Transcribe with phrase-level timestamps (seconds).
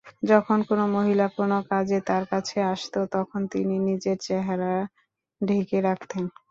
[0.23, 4.73] যখন কোন মহিলা কোন কাজে তার কাছে আসত তখন তিনি নিজের চেহারা
[5.41, 6.23] ঢেকে রাখতেন।